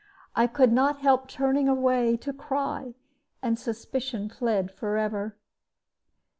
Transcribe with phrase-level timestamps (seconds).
[0.35, 2.95] I could not help turning away to cry,
[3.43, 5.37] and suspicion fled forever.